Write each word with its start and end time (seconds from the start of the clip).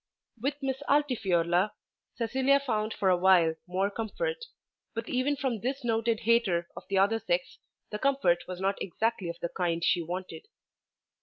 With 0.41 0.63
Miss 0.63 0.81
Altifiorla, 0.89 1.73
Cecilia 2.15 2.59
found 2.59 2.91
for 2.91 3.09
awhile 3.11 3.53
more 3.67 3.91
comfort; 3.91 4.45
but 4.95 5.07
even 5.07 5.35
from 5.35 5.59
this 5.59 5.83
noted 5.85 6.21
hater 6.21 6.67
of 6.75 6.85
the 6.89 6.97
other 6.97 7.19
sex 7.19 7.59
the 7.91 7.99
comfort 7.99 8.45
was 8.47 8.59
not 8.59 8.81
exactly 8.81 9.29
of 9.29 9.37
the 9.41 9.49
kind 9.49 9.83
she 9.85 10.01
wanted. 10.01 10.47